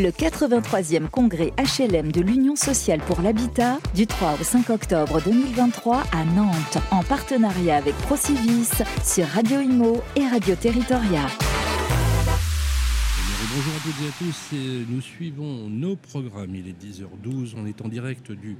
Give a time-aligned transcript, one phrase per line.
[0.00, 6.02] le 83e congrès HLM de l'Union sociale pour l'habitat du 3 au 5 octobre 2023
[6.12, 8.70] à Nantes en partenariat avec Procivis
[9.04, 11.26] sur Radio Imo et Radio Territoria.
[13.54, 14.56] Bonjour à toutes et à tous,
[14.88, 16.54] nous suivons nos programmes.
[16.54, 18.56] Il est 10h12, on est en direct du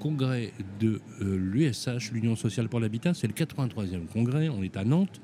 [0.00, 3.14] congrès de l'USH, euh, l'Union sociale pour l'habitat.
[3.14, 5.22] C'est le 83e congrès, on est à Nantes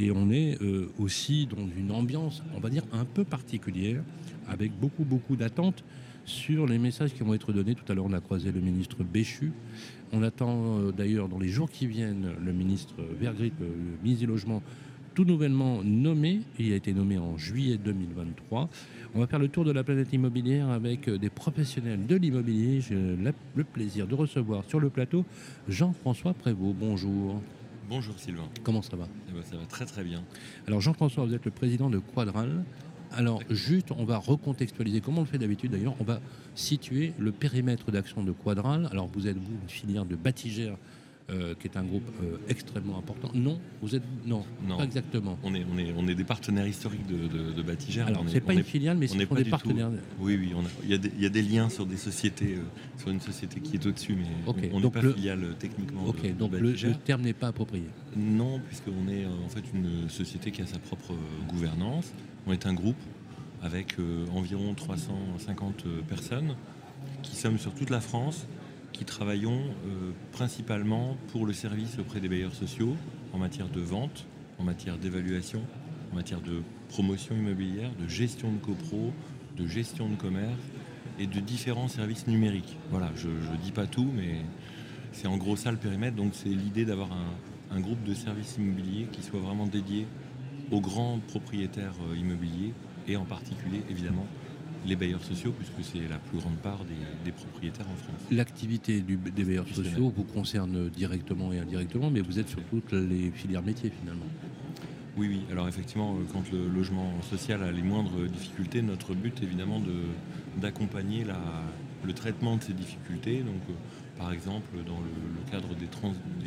[0.00, 4.02] et on est euh, aussi dans une ambiance, on va dire, un peu particulière,
[4.48, 5.84] avec beaucoup, beaucoup d'attentes
[6.24, 7.74] sur les messages qui vont être donnés.
[7.74, 9.52] Tout à l'heure, on a croisé le ministre Béchu.
[10.12, 13.66] On attend euh, d'ailleurs dans les jours qui viennent le ministre Vergrit, le
[14.02, 14.62] ministre du Logement,
[15.14, 16.40] tout nouvellement nommé.
[16.58, 18.70] Il a été nommé en juillet 2023.
[19.14, 22.80] On va faire le tour de la planète immobilière avec euh, des professionnels de l'immobilier.
[22.80, 25.26] J'ai le plaisir de recevoir sur le plateau
[25.68, 26.74] Jean-François Prévost.
[26.78, 27.42] Bonjour.
[27.90, 28.48] Bonjour Sylvain.
[28.62, 30.22] Comment ça va eh ben, Ça va très très bien.
[30.68, 32.62] Alors Jean-François, vous êtes le président de Quadral.
[33.10, 36.20] Alors juste, on va recontextualiser, comme on le fait d'habitude d'ailleurs, on va
[36.54, 38.88] situer le périmètre d'action de Quadral.
[38.92, 40.76] Alors vous êtes vous une filière de bâtigères
[41.30, 43.30] euh, qui est un groupe euh, extrêmement important.
[43.34, 45.38] Non, vous êtes non, non, pas exactement.
[45.44, 48.54] On est, on est, on est des partenaires historiques de, de, de Alors c'est pas
[48.54, 49.90] une filiale, mais c'est des partenaires.
[50.18, 52.62] Oui, oui, il y, y, a des liens sur des sociétés, euh,
[52.98, 56.04] sur une société qui est au-dessus, mais on n'est pas filiale techniquement.
[56.06, 57.84] Ok, donc le, terme n'est pas approprié.
[58.16, 61.14] Non, puisqu'on est en fait une société qui a sa propre
[61.48, 62.12] gouvernance.
[62.46, 63.00] On est un groupe
[63.62, 63.96] avec
[64.34, 66.56] environ 350 personnes
[67.22, 68.46] qui sommes sur toute la France
[68.92, 72.96] qui travaillons euh, principalement pour le service auprès des bailleurs sociaux
[73.32, 74.26] en matière de vente,
[74.58, 75.62] en matière d'évaluation,
[76.12, 79.12] en matière de promotion immobilière, de gestion de copro,
[79.56, 80.60] de gestion de commerce
[81.18, 82.76] et de différents services numériques.
[82.90, 84.42] Voilà, je ne dis pas tout, mais
[85.12, 86.16] c'est en gros ça le périmètre.
[86.16, 90.06] Donc c'est l'idée d'avoir un, un, groupe de services immobiliers qui soit vraiment dédié
[90.70, 92.74] aux grands propriétaires euh, immobiliers
[93.08, 94.26] et en particulier évidemment
[94.86, 96.80] les bailleurs sociaux, puisque c'est la plus grande part
[97.24, 98.20] des, propriétaires en France.
[98.30, 103.30] L'activité des bailleurs sociaux vous concerne directement et indirectement, mais vous êtes sur toutes les
[103.30, 104.26] filières métiers finalement.
[105.16, 105.40] Oui, oui.
[105.50, 109.82] Alors effectivement, euh, quand le logement social a les moindres difficultés, notre but évidemment
[110.56, 111.26] d'accompagner
[112.04, 113.40] le traitement de ces difficultés.
[113.40, 113.72] Donc, euh,
[114.18, 115.86] par exemple, dans le, cadre des,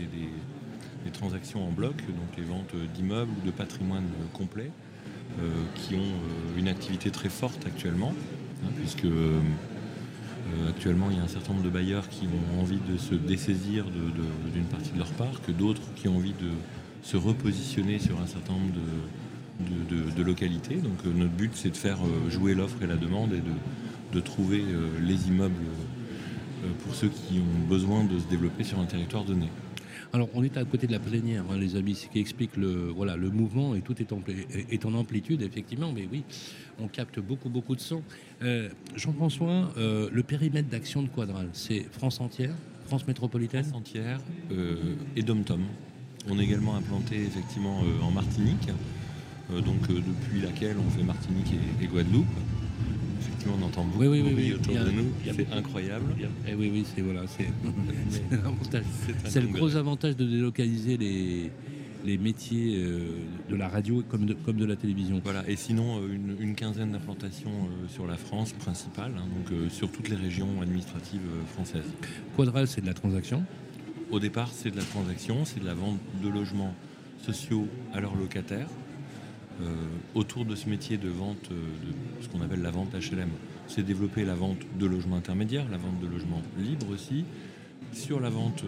[0.03, 4.92] des, transactions en bloc, donc les ventes d'immeubles ou de patrimoine complet, euh,
[5.75, 8.13] qui ont euh, une activité très forte actuellement,
[8.63, 9.39] hein, puisque euh,
[10.69, 13.85] actuellement il y a un certain nombre de bailleurs qui ont envie de se dessaisir
[13.85, 15.09] d'une partie de leur
[15.45, 16.51] que d'autres qui ont envie de
[17.01, 18.73] se repositionner sur un certain nombre
[19.59, 20.75] de, localités.
[20.75, 21.97] Donc notre but c'est de faire
[22.29, 23.41] jouer l'offre et la demande et
[24.13, 24.63] de, trouver
[25.01, 25.63] les immeubles
[26.83, 29.47] pour ceux qui ont besoin de se développer sur un territoire donné.
[30.15, 32.93] Alors, on est à côté de la plénière, hein, les amis, ce qui explique le,
[33.31, 36.23] mouvement et tout est en, amplitude, effectivement, mais oui,
[36.79, 38.03] on capte beaucoup, beaucoup de son.
[38.43, 42.53] Euh, Jean-François, euh, le périmètre d'action de Quadral, c'est France entière,
[42.85, 43.63] France métropolitaine?
[43.63, 44.19] France entière
[44.51, 45.63] euh, et Dom-Tom.
[46.29, 48.69] On est également implanté, effectivement, en Martinique,
[49.49, 52.27] donc depuis laquelle on fait Martinique et Guadeloupe
[53.49, 55.11] on entend beaucoup oui, oui, oui, autour de nous.
[55.23, 56.05] C'est incroyable.
[56.19, 61.51] Et eh oui, oui, c'est voilà, c'est le gros avantage de délocaliser les,
[62.03, 63.17] les métiers euh,
[63.49, 65.21] de la radio comme de, comme de la télévision.
[65.23, 69.91] Voilà, et sinon euh, une, quinzaine d'implantations euh, sur la France principale, hein, donc sur
[69.91, 71.21] toutes les régions administratives
[71.53, 71.91] françaises.
[72.35, 73.43] Quadral, c'est de la transaction
[74.11, 76.73] Au départ, c'est de la transaction, c'est de la vente de logements
[77.21, 78.67] sociaux à leurs locataires.
[79.61, 79.65] Euh,
[80.15, 83.29] autour de ce métier de vente, euh, de ce qu'on appelle la vente HLM,
[83.67, 87.23] c'est développer la vente de logements intermédiaires, la vente de logements libres aussi.
[87.91, 88.63] Sur la vente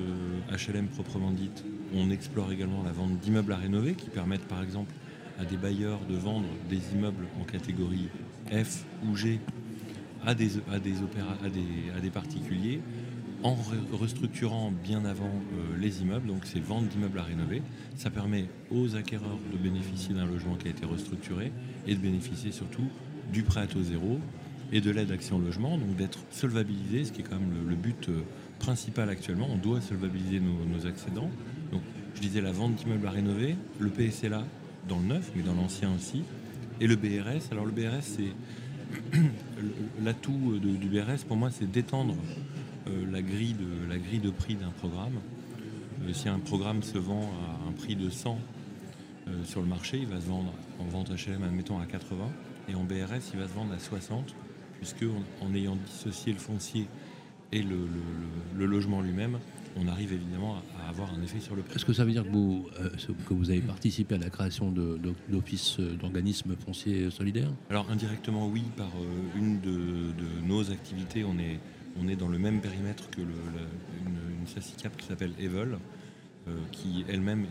[0.51, 1.63] HLM euh, proprement dite,
[1.95, 4.93] on explore également la vente d'immeubles à rénover qui permettent par exemple
[5.39, 8.09] à des bailleurs de vendre des immeubles en catégorie
[8.51, 9.39] F ou G
[10.23, 10.93] à des, à des,
[11.95, 12.79] à des particuliers
[13.45, 13.55] en
[13.93, 17.61] restructurant bien avant euh, les immeubles, donc c'est vente d'immeubles à rénover.
[17.95, 21.51] Ça permet aux acquéreurs de bénéficier d'un logement qui a été restructuré
[21.85, 22.87] et de bénéficier surtout
[23.31, 24.19] du prêt à taux zéro
[24.71, 28.09] et de l'aide Action Logement, donc d'être solvabilisé, ce qui est quand même le, but
[28.09, 28.23] euh,
[28.57, 29.47] principal actuellement.
[29.51, 31.29] On doit solvabiliser nos, nos accédants.
[31.71, 31.83] Donc,
[32.15, 34.43] je disais la vente d'immeubles à rénover, le PSLA
[34.89, 36.23] dans le neuf, mais dans l'ancien aussi,
[36.81, 37.51] et le BRS.
[37.51, 39.19] Alors le BRS, c'est
[40.03, 42.54] l'atout du BRS pour moi, c'est d'étendre euh,
[42.87, 45.19] la, grille de, la grille de prix d'un programme.
[46.03, 48.37] Euh, si un programme se vend à un prix de 100
[49.27, 52.29] euh, sur le marché, il va se vendre en vente HLM, admettons, à 80,
[52.69, 54.35] et en BRS, il va se vendre à 60,
[54.77, 55.05] puisque
[55.41, 56.87] en, ayant dissocié le foncier
[57.51, 59.39] et le, logement lui-même,
[59.77, 61.75] on arrive évidemment à avoir un effet sur le prix.
[61.75, 62.89] Est-ce que ça veut dire que vous, euh,
[63.27, 67.51] que vous avez participé à la création d'offices d'organismes fonciers solidaires?
[67.69, 68.91] Alors indirectement oui, par
[69.35, 70.13] une de,
[70.45, 71.59] nos activités, on est,
[71.99, 73.33] on est dans le même périmètre que le,
[74.05, 75.77] une, une SACICAP qui s'appelle Evol,
[76.71, 77.47] qui elle-même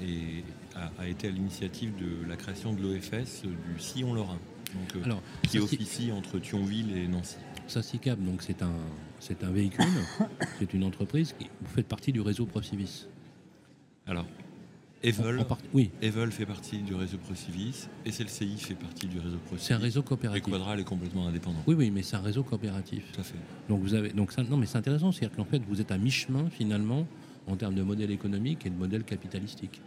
[0.99, 4.39] a, été à l'initiative de la création de l'OFS du Sillon-Lorrain,
[5.43, 7.37] qui officie entre Thionville et Nancy.
[7.67, 8.75] SACICAP, donc c'est un,
[9.21, 9.85] c'est un véhicule,
[10.59, 11.35] c'est une entreprise.
[11.39, 13.07] Qui, vous faites partie du réseau Procivis.
[14.07, 14.27] Alors,
[15.05, 15.91] Evel, oui.
[16.01, 19.67] Evel fait partie du réseau Procivis, et SLCI fait partie du réseau Procivis.
[19.67, 20.47] C'est un réseau coopératif.
[20.47, 21.63] Et Quadral est complètement indépendant.
[21.67, 23.05] Oui, oui, mais c'est un réseau coopératif.
[23.13, 23.39] Tout à fait.
[23.69, 25.99] Donc vous avez, donc ça, non, mais c'est intéressant, c'est-à-dire qu'en fait vous êtes à
[25.99, 27.07] mi-chemin finalement
[27.47, 29.83] en termes de modèle économique et de modèle capitalistique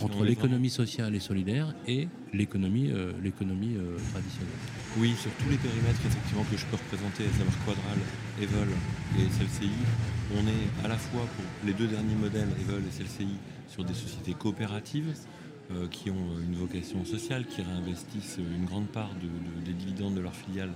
[0.00, 4.54] entre l'économie sociale et solidaire et l'économie euh, l'économie euh, traditionnelle.
[4.98, 7.98] Oui, sur tous les périmètres effectivement que je peux représenter, à savoir Quadral,
[8.40, 8.68] Evol
[9.18, 9.70] et SLCI,
[10.36, 13.34] on est à la fois pour les deux derniers modèles, Evol et SLCI,
[13.68, 15.14] sur des sociétés coopératives
[15.70, 19.10] euh, qui ont une vocation sociale, qui réinvestissent une grande part
[19.64, 20.72] des dividendes de leurs filiales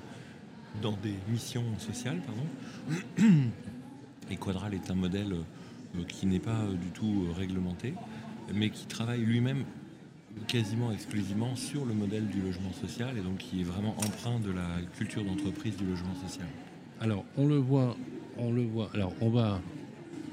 [0.80, 2.20] dans des missions sociales.
[2.26, 3.28] Pardon.
[4.30, 5.34] Et Quadral est un modèle
[6.08, 7.92] qui n'est pas du tout réglementé
[8.54, 9.64] mais qui travaille lui-même
[10.48, 14.50] quasiment exclusivement sur le modèle du logement social et donc qui est vraiment empreint de
[14.50, 14.66] la
[14.96, 16.46] culture d'entreprise du logement social.
[17.00, 17.96] Alors on le voit,
[18.38, 18.90] on le voit.
[18.94, 19.60] Alors on va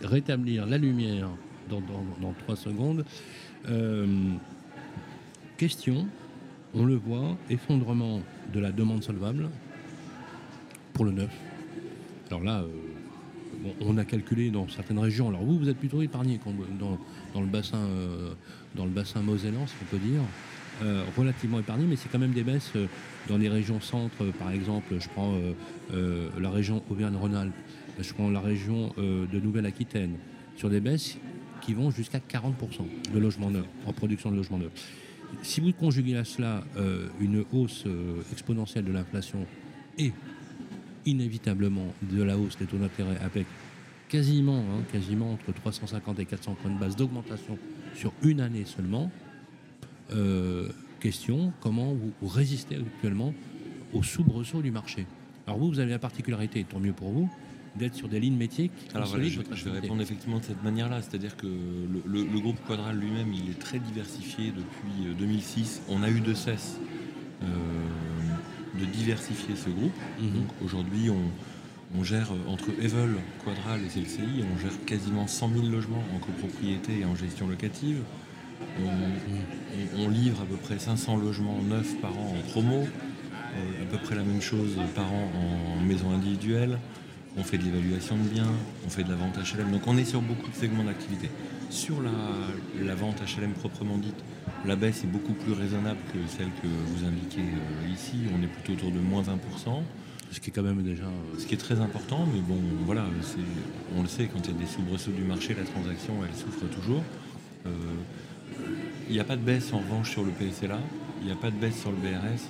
[0.01, 1.29] rétablir la lumière
[1.69, 3.05] dans, trois secondes.
[3.69, 4.07] Euh,
[5.57, 6.07] question,
[6.73, 8.21] on le voit, effondrement
[8.53, 9.49] de la demande solvable
[10.93, 11.31] pour le neuf.
[12.29, 15.29] Alors là, euh, on a calculé dans certaines régions.
[15.29, 16.39] Alors vous, vous êtes plutôt épargné
[16.79, 16.97] dans,
[17.33, 18.33] dans le bassin, euh,
[18.75, 20.21] dans le bassin mosellan, si on peut dire,
[21.17, 22.71] relativement épargné, mais c'est quand même des baisses
[23.27, 24.23] dans les régions centres.
[24.39, 25.33] par exemple, je prends
[25.91, 27.53] la région Auvergne-Rhône-Alpes,
[27.99, 30.15] je prends la région de Nouvelle-Aquitaine,
[30.55, 31.17] sur des baisses
[31.73, 32.53] vont jusqu'à 40%
[33.13, 34.71] de logements neufs, en production de logements neufs.
[35.43, 36.63] Si vous conjuguez à cela
[37.21, 37.85] une hausse
[38.31, 39.45] exponentielle de l'inflation
[39.99, 40.11] et
[41.05, 43.45] inévitablement de la hausse des taux d'intérêt avec
[44.09, 47.57] quasiment, hein, quasiment entre 350 et 400 points de base d'augmentation
[47.95, 49.11] sur une année seulement.
[50.11, 50.69] Euh,
[50.99, 53.33] question, comment vous résistez actuellement
[53.93, 55.05] au soubresaut du marché?
[55.47, 57.29] Alors vous, vous avez la particularité, tant mieux pour vous,
[57.75, 59.21] d'être sur des lignes métiers qui Alors je,
[59.53, 63.59] je, vais répondre effectivement de cette manière-là, c'est-à-dire que le, groupe Quadral lui-même, il est
[63.59, 65.81] très diversifié depuis 2006.
[65.89, 66.77] Euh, On a eu de cesse
[67.43, 67.45] euh,
[68.79, 69.93] de diversifier ce groupe.
[70.19, 70.31] Mhm.
[70.31, 75.49] Donc aujourd'hui, on, on gère euh, entre Evel, Quadral et CLCI, on gère quasiment 100
[75.53, 78.01] 000 logements en copropriété et en gestion locative.
[79.97, 82.85] On, livre à peu près 500 logements neufs par an en promo,
[83.55, 86.77] à peu près la même chose par an en maison individuelle.
[87.37, 88.51] On fait de l'évaluation de biens,
[88.85, 89.71] on fait de la vente HLM.
[89.71, 91.29] Donc on est sur beaucoup de segments d'activité.
[91.69, 94.15] Sur la, vente HLM proprement dite,
[94.65, 98.21] la baisse est beaucoup plus raisonnable que celle que vous indiquez euh, ici.
[98.35, 99.83] On est plutôt autour de moins 20%.
[100.31, 101.03] Ce qui est quand même déjà.
[101.03, 103.05] Euh, Ce qui est très important, mais bon, voilà,
[103.95, 106.65] on le sait, quand il y a des soubresauts du marché, la transaction, elle souffre
[106.67, 107.03] toujours.
[107.65, 107.69] Euh,
[109.07, 110.79] il n'y a pas de baisse en revanche sur le PSLA,
[111.21, 112.41] il n'y a pas de baisse sur le BRS,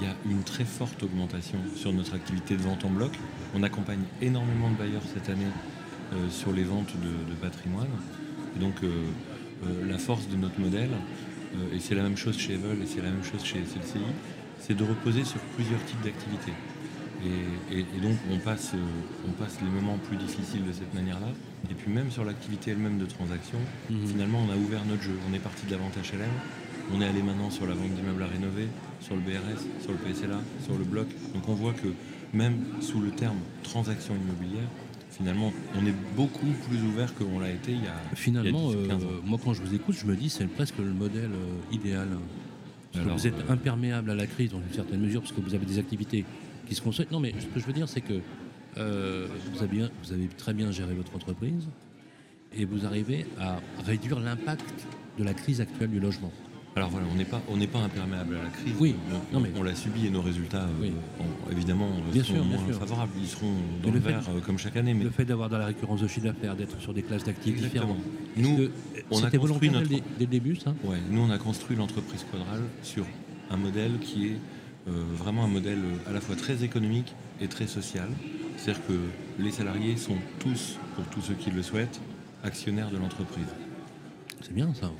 [0.00, 3.12] il y a une très forte augmentation sur notre activité de vente en bloc.
[3.54, 5.44] On accompagne énormément de bailleurs cette année
[6.14, 7.88] euh, sur les ventes de, patrimoine.
[8.58, 8.74] donc
[9.86, 10.90] la force de notre modèle,
[11.74, 14.00] et c'est la même chose chez Evel et c'est la même chose chez SLCI,
[14.58, 16.52] c'est de reposer sur plusieurs types d'activités.
[17.24, 18.78] Et, donc on passe, euh,
[19.28, 21.28] on passe les moments plus difficiles de cette manière-là.
[21.70, 23.58] Et puis même sur l'activité elle-même de transaction,
[23.90, 24.06] mhm.
[24.06, 25.16] finalement on a ouvert notre jeu.
[25.30, 26.30] On est parti de la vente HLM,
[26.94, 28.68] on est allé maintenant sur la vente d'immeubles à rénover,
[29.00, 31.06] sur le BRS, sur le PSLA, sur le bloc.
[31.34, 31.88] Donc on voit que
[32.32, 34.68] même sous le terme transaction immobilière,
[35.10, 38.86] finalement, on est beaucoup plus ouvert que l'on l'a été il y a Finalement, euh,
[39.24, 42.08] moi quand je vous écoute, je me dis c'est presque le modèle euh, idéal.
[42.94, 45.78] vous êtes imperméable à la crise dans une certaine mesure parce que vous avez des
[45.78, 46.24] activités
[47.10, 48.20] non, mais ce que je veux dire, c'est que
[48.78, 51.68] euh, vous, avez vous avez très bien géré votre entreprise
[52.56, 54.86] et vous arrivez à réduire l'impact
[55.18, 56.32] de la crise actuelle du logement.
[56.76, 58.74] Alors voilà, on n'est pas, on n'est pas imperméable à la crise.
[58.78, 58.94] Oui,
[59.32, 59.50] non, mais...
[59.56, 60.90] on l'a subi et nos résultats, euh,
[61.50, 63.12] évidemment, bien seront moins favorables.
[63.20, 64.94] Ils seront dans le, vert euh, comme chaque année.
[64.94, 65.04] Mais...
[65.04, 67.98] Le fait d'avoir dans la récurrence de chiffre d'affaires, d'être sur des classes d'actifs différentes.
[68.36, 68.68] Nous,
[69.10, 69.88] on a construit notre...
[69.88, 70.72] dès, le début, ça?
[70.84, 73.04] Ouais, Nous, on a construit l'entreprise Quadral sur
[73.50, 74.38] un modèle qui est
[74.88, 78.08] euh, vraiment un modèle à la fois très économique et très social.
[78.56, 82.00] C'est-à-dire que les salariés sont tous, pour tous ceux qui le souhaitent,
[82.44, 83.48] actionnaires de l'entreprise.
[84.40, 84.90] C'est bien ça.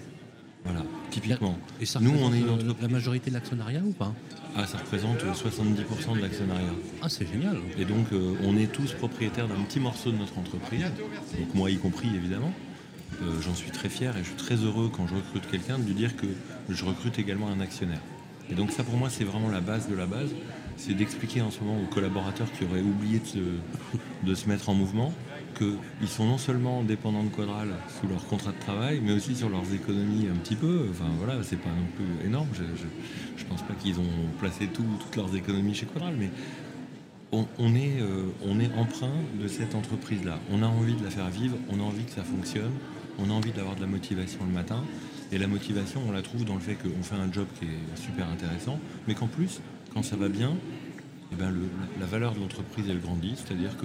[0.65, 1.57] Voilà, typiquement.
[1.81, 4.13] Et ça Nous, on est une la majorité de l'actionnariat ou pas?
[4.57, 6.75] Ah, ça représente 70% de l'actionnariat.
[7.03, 7.57] Ah, c'est génial.
[7.79, 10.85] Et donc, euh, on est tous propriétaires d'un petit morceau de notre entreprise,
[11.39, 12.53] donc moi y compris évidemment.
[13.23, 15.85] Euh, j'en suis très fier et je suis très heureux quand je recrute quelqu'un de
[15.85, 16.27] lui dire que
[16.69, 18.01] je recrute également un actionnaire.
[18.51, 20.31] Et donc ça pour moi c'est vraiment la base de la base,
[20.77, 23.21] c'est d'expliquer en ce moment aux collaborateurs qui auraient oublié
[24.25, 25.13] de se, mettre en mouvement
[25.55, 27.69] qu'ils sont non seulement dépendants de Quadral
[28.01, 30.87] sous leur contrat de travail, mais aussi sur leurs économies un petit peu.
[30.91, 32.49] Enfin voilà, c'est pas non plus énorme.
[32.55, 36.31] Je, ne pense pas qu'ils ont placé toutes leurs économies chez Quadral, mais
[37.33, 40.39] on, est, euh, on est emprunt de cette entreprise-là.
[40.51, 42.73] On a envie de la faire vivre, on a envie que ça fonctionne,
[43.19, 44.83] on a envie d'avoir de la motivation le matin.
[45.33, 48.03] Et la motivation, on la trouve dans le fait qu'on fait un job qui est
[48.03, 49.61] super intéressant, mais qu'en plus,
[49.95, 50.55] quand ça va bien,
[51.33, 51.55] eh ben
[52.01, 53.35] la valeur de l'entreprise, elle grandit.
[53.37, 53.77] C'est-à-dire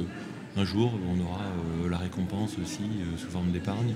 [0.55, 3.93] qu'un jour, on aura euh, la récompense aussi euh, sous forme d'épargne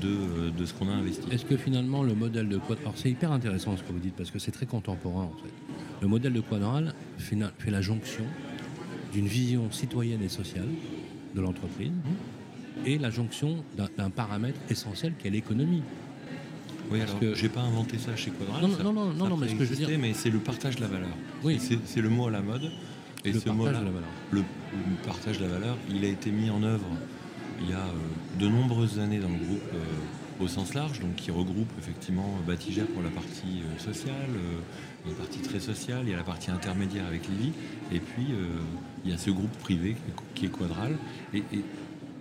[0.00, 1.28] de, euh, de, ce qu'on a investi.
[1.30, 4.30] Est-ce que finalement, le modèle de Quadral, c'est hyper intéressant ce que vous dites, parce
[4.30, 5.52] que c'est très contemporain en fait.
[6.00, 8.24] Le modèle de Quadral fait la jonction
[9.12, 10.68] d'une vision citoyenne et sociale
[11.34, 11.92] de l'entreprise
[12.86, 15.82] et la jonction d'un paramètre essentiel qui est l'économie.
[16.90, 17.34] Oui, alors que...
[17.34, 18.62] j'ai pas inventé ça chez Quadral.
[18.62, 20.82] Non, non, non, non, mais ce que je veux dire, mais c'est le partage de
[20.82, 21.08] la valeur.
[21.42, 22.70] Oui, c'est le mot à la mode.
[23.24, 23.80] Et ce mot-là,
[24.30, 24.42] le,
[25.04, 26.86] partage de la valeur, il a été mis en œuvre
[27.60, 31.16] il y a euh, de nombreuses années dans le groupe euh, au sens large, donc
[31.16, 34.30] qui regroupe effectivement Batigère pour la partie euh, sociale,
[35.06, 37.52] une partie très sociale, il y a la partie intermédiaire avec Livy,
[37.92, 38.26] et puis
[39.04, 39.96] il y a ce groupe privé
[40.34, 40.96] qui est, Quadral.
[41.34, 41.42] Et,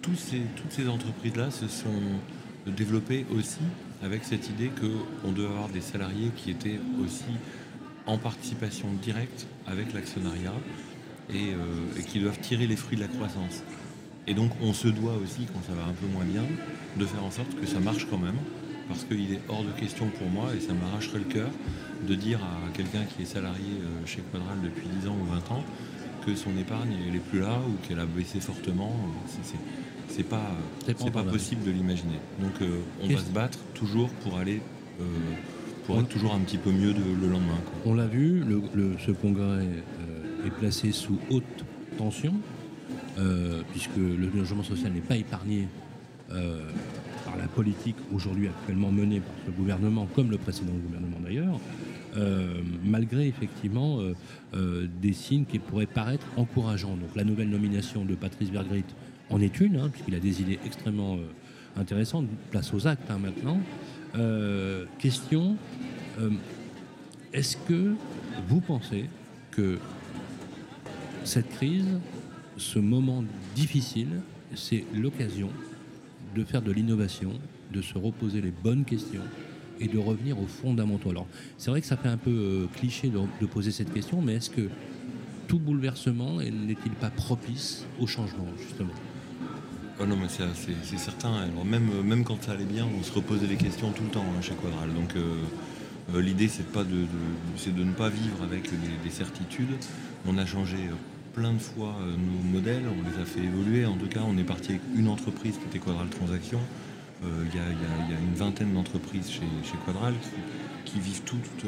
[0.01, 1.89] toutes ces entreprises-là se sont
[2.65, 3.59] développées aussi
[4.01, 7.25] avec cette idée qu'on devait avoir des salariés qui étaient aussi
[8.05, 10.53] en participation directe avec l'actionnariat
[11.29, 13.63] et, euh, qui doivent tirer les fruits de la croissance.
[14.27, 16.43] Et donc on se doit aussi, quand ça va un peu moins bien,
[16.97, 18.37] de faire en sorte que ça marche quand même,
[18.87, 21.49] parce qu'il est hors de question pour moi, et ça m'arracherait le cœur,
[22.07, 25.55] de dire à quelqu'un qui est salarié euh, chez Quadral depuis 10 ans ou 20
[25.55, 25.63] ans
[26.25, 28.93] que son épargne n'est plus là ou qu'elle a baissé fortement
[30.09, 30.51] c'est pas,
[30.85, 32.19] c'est pas possible de l'imaginer.
[32.39, 34.61] Donc euh, on va se battre toujours pour aller
[34.99, 35.03] euh,
[35.85, 37.59] pour être toujours un petit peu mieux le lendemain.
[37.85, 38.43] On l'a vu,
[39.05, 39.65] ce congrès
[40.45, 41.43] est placé sous haute
[41.97, 42.33] tension,
[43.71, 45.67] puisque le logement social n'est pas épargné
[46.29, 51.59] par la politique aujourd'hui actuellement menée par ce gouvernement, comme le précédent gouvernement d'ailleurs,
[52.83, 53.99] malgré effectivement
[54.53, 56.95] des signes qui pourraient paraître encourageants.
[56.95, 58.85] Donc la nouvelle nomination de Patrice Bergrit
[59.29, 62.27] en est une, hein, puisqu'il a des idées extrêmement euh, intéressantes.
[62.51, 63.59] Place aux actes hein, maintenant.
[64.15, 65.55] Euh, question
[66.19, 66.29] euh,
[67.33, 67.93] est-ce que
[68.47, 69.05] vous pensez
[69.51, 69.77] que
[71.27, 71.99] cette crise,
[72.57, 73.23] ce moment
[73.55, 74.21] difficile,
[74.55, 75.49] c'est l'occasion
[76.35, 77.33] de faire de l'innovation,
[77.71, 79.21] de se reposer les bonnes questions
[79.79, 81.09] et de revenir aux fondamentaux.
[81.09, 84.49] Alors, c'est vrai que ça fait un peu cliché de, poser cette question, mais est-ce
[84.49, 84.69] que
[85.47, 88.93] tout bouleversement n'est-il pas propice au changement, justement?
[89.99, 91.33] Oh non, mais c'est certain.
[91.33, 94.25] Alors même, même quand ça allait bien, on se reposait les questions tout le temps
[94.37, 94.93] hein, chez Quadral.
[94.93, 95.33] Donc euh,
[96.13, 98.69] euh, l'idée, c'est de, de, de ne pas vivre avec
[99.03, 99.75] des, certitudes.
[100.27, 103.85] On a changé euh, plein de fois nos modèles, on les a fait évoluer.
[103.85, 106.59] En tout cas, on est parti avec une entreprise qui était Quadral Transaction.
[107.23, 110.15] Il y, a une vingtaine d'entreprises chez, Quadral
[110.85, 111.65] qui, vivent toutes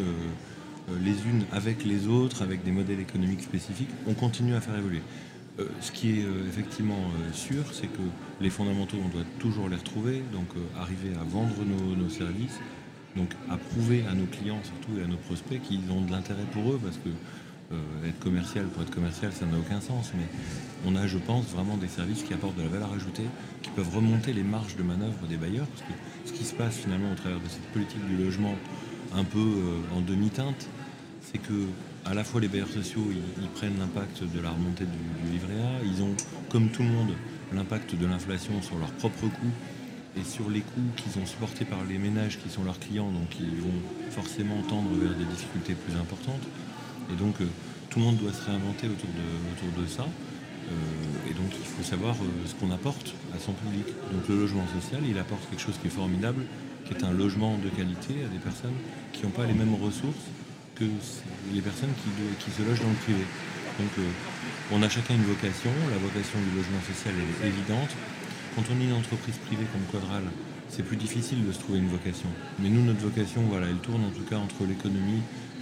[1.01, 3.89] les unes avec les autres, avec des modèles économiques spécifiques.
[4.07, 5.01] On continue à faire évoluer.
[5.59, 8.01] Euh, ce qui est euh, effectivement euh, sûr, c'est que
[8.39, 10.47] les fondamentaux, on doit toujours les retrouver, donc
[10.79, 12.59] arriver à vendre nos, services,
[13.15, 16.45] donc à prouver à nos clients surtout et à nos prospects qu'ils ont de l'intérêt
[16.53, 17.09] pour eux, parce que
[18.07, 20.25] être commercial pour être commercial, ça n'a aucun sens, mais
[20.85, 23.27] on a, je pense, vraiment des services qui apportent de la valeur ajoutée,
[23.61, 25.93] qui peuvent remonter les marges de manœuvre des bailleurs, parce que
[26.25, 28.55] ce qui se passe finalement au travers de cette politique du logement
[29.13, 29.39] un peu
[29.95, 30.67] en demi-teinte,
[31.21, 31.67] c'est que
[32.05, 33.05] à la fois les bailleurs sociaux,
[33.41, 36.15] ils, prennent l'impact de la remontée du, livret A, ils ont,
[36.49, 37.13] comme tout le monde,
[37.53, 39.53] l'impact de l'inflation sur leurs propres coûts
[40.17, 43.39] et sur les coûts qu'ils ont supportés par les ménages qui sont leurs clients, donc
[43.39, 46.41] ils vont forcément tendre vers des difficultés plus importantes.
[47.11, 47.45] Et donc euh,
[47.89, 50.03] tout le monde doit se réinventer autour de, autour de ça.
[50.03, 53.85] Euh, et donc il faut savoir euh, ce qu'on apporte à son public.
[54.13, 56.43] Donc le logement social, il apporte quelque chose qui est formidable,
[56.85, 58.77] qui est un logement de qualité à des personnes
[59.13, 60.29] qui n'ont pas les mêmes ressources
[60.75, 60.85] que
[61.53, 61.91] les personnes
[62.39, 63.25] qui, se logent dans le privé.
[63.79, 63.91] Donc
[64.71, 67.89] on a chacun une vocation, la vocation du logement social est évidente.
[68.55, 70.23] Quand on est une entreprise privée comme Quadral,
[70.69, 72.29] c'est plus difficile de se trouver une vocation.
[72.59, 75.21] Mais nous, notre vocation, voilà, elle tourne en tout cas entre l'économie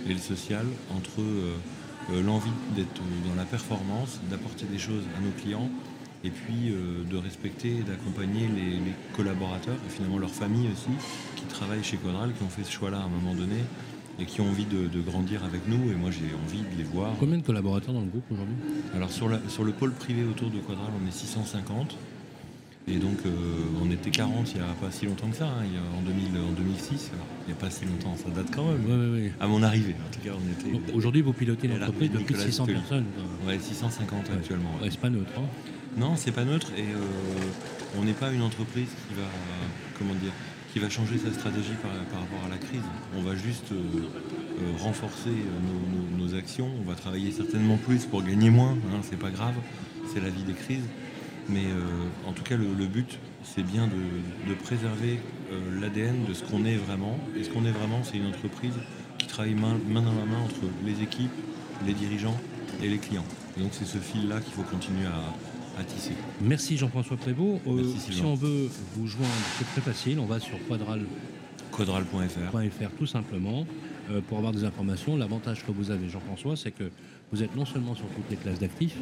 [0.09, 1.55] et le social, entre euh,
[2.11, 5.69] euh, l'envie d'être dans la performance, d'apporter des choses à nos clients,
[6.23, 6.73] et puis
[7.09, 10.89] de respecter et d'accompagner les, les, collaborateurs et finalement leurs familles aussi,
[11.35, 13.57] qui travaillent chez Quadral, qui ont fait ce choix-là à un moment donné,
[14.19, 15.91] et qui ont envie de, grandir avec nous.
[15.91, 17.13] Et moi, j'ai envie de les voir.
[17.19, 18.55] Combien de collaborateurs dans le groupe aujourd'hui?
[18.95, 21.95] Alors, sur, la, sur le pôle privé autour de Quadral, on est 650.
[22.89, 23.31] Et donc, euh,
[23.83, 25.65] on était 40 il n'y a pas si longtemps que ça, hein,
[25.97, 27.11] en, 2006.
[27.43, 29.31] il n'y a pas si longtemps, ça date quand même.
[29.41, 30.93] À mon arrivée, en tout cas, on était.
[30.93, 33.05] Aujourd'hui, vous pilotez l'entreprise de plus de 600 personnes.
[33.45, 34.71] Ouais, 650 actuellement.
[34.83, 35.31] c'est pas neutre.
[35.37, 35.43] Hein.
[35.97, 36.71] non, c'est pas neutre.
[36.77, 39.27] Et euh, on n'est pas une entreprise qui va,
[39.99, 40.31] comment dire,
[40.71, 42.83] qui va changer sa stratégie par, rapport à la crise.
[43.17, 43.83] On va juste euh,
[44.79, 45.35] renforcer
[46.17, 46.69] nos, actions.
[46.79, 48.77] On va travailler certainement plus pour gagner moins.
[48.93, 49.55] Hein, c'est pas grave.
[50.13, 50.87] C'est la vie des crises.
[51.49, 55.19] Mais euh, en tout cas, le, but, c'est bien de, préserver
[55.51, 57.17] euh, l'ADN de ce qu'on est vraiment.
[57.37, 58.73] Et ce qu'on est vraiment, c'est une entreprise
[59.17, 61.31] qui travaille main, dans la main entre les équipes,
[61.85, 62.37] les dirigeants
[62.83, 63.25] et les clients.
[63.57, 66.13] Et donc c'est ce fil-là qu'il faut continuer à, tisser.
[66.41, 67.61] Merci Jean-François Prévost.
[67.67, 70.19] Euh, si on veut vous joindre, c'est très facile.
[70.19, 71.05] On va sur quadral.
[71.71, 72.89] Quadral.fr.
[72.97, 73.67] tout simplement
[74.27, 75.17] pour avoir des informations.
[75.17, 76.89] L'avantage que vous avez, Jean-François, c'est que
[77.31, 78.95] vous êtes non seulement sur toutes les classes d'actifs,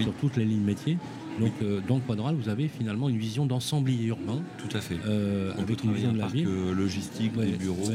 [0.00, 0.98] sur toutes les lignes métiers,
[1.40, 4.42] donc euh, dans le Quadral, vous avez finalement une vision d'ensemblier urbain.
[4.58, 4.96] Tout à fait.
[5.06, 6.46] Euh, on de la ville.
[6.46, 7.90] Euh, logistique, des bureaux.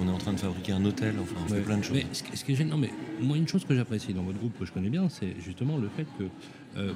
[0.00, 1.14] on est en train de fabriquer un hôtel.
[1.20, 1.96] Enfin, on fait plein de choses.
[1.96, 4.64] Mais ce, qui est gênant, mais moi une chose que j'apprécie dans votre groupe que
[4.64, 6.24] je connais bien, c'est justement le fait que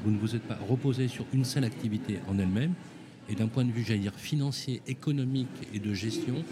[0.04, 2.72] vous ne vous êtes pas reposé sur une seule activité en elle-même,
[3.30, 6.44] et d'un point de vue, j'allais dire, financier, économique et de gestion,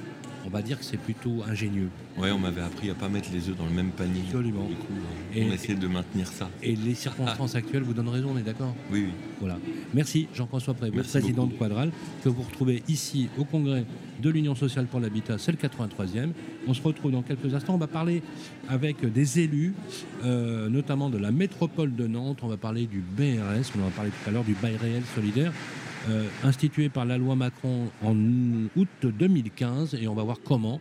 [0.47, 1.89] on va dire que c'est plutôt ingénieux.
[2.17, 4.23] Oui, on m'avait appris à ne pas mettre les œufs dans le même panier.
[4.27, 4.67] Absolument.
[4.67, 4.93] Du coup,
[5.35, 6.49] on et, essaie de maintenir ça.
[6.63, 8.75] Et les circonstances actuelles vous donnent raison, on est d'accord?
[8.93, 9.13] Oui, oui.
[9.41, 9.59] Voilà.
[9.93, 11.91] Merci Jean-François Prévost, président de Quadral,
[12.23, 13.85] que vous retrouvez ici au congrès
[14.23, 16.31] de l'Union sociale pour l'habitat, c'est le 83e.
[16.67, 17.75] On se retrouve dans quelques instants.
[17.75, 18.23] On va parler
[18.69, 19.75] avec des élus,
[20.25, 22.39] euh, notamment de la métropole de Nantes.
[22.43, 25.53] On va parler du BRS, on va parler tout à l'heure du bail réel solidaire.
[26.09, 28.15] Euh, institué par la loi Macron en
[28.77, 30.81] août 2015 et on va voir comment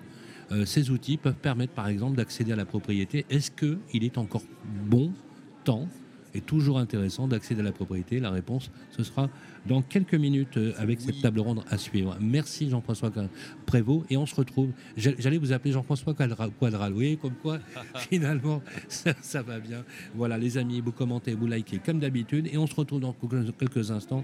[0.51, 3.25] euh, ces outils peuvent permettre par exemple d'accéder à la propriété.
[3.31, 4.43] Est-ce qu'il est encore
[4.87, 5.11] bon
[5.63, 5.87] temps
[6.35, 8.19] et toujours intéressant d'accéder à la propriété?
[8.19, 9.29] La réponse, ce sera
[9.65, 12.15] dans quelques minutes euh, avec cette table ronde à suivre.
[12.21, 13.11] Merci Jean-François
[13.65, 14.73] Prévost et on se retrouve.
[14.95, 16.93] J'allais vous appeler Jean-François Quadral.
[16.93, 17.57] Oui, comme quoi
[17.95, 19.83] finalement ça, ça, va bien.
[20.13, 23.15] Voilà les amis, vous commentez, vous likez comme d'habitude et on se retrouve dans
[23.57, 24.23] quelques instants